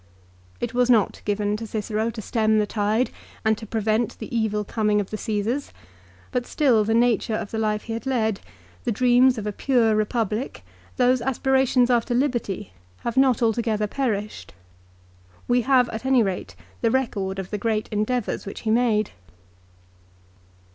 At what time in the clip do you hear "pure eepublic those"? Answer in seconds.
9.51-11.21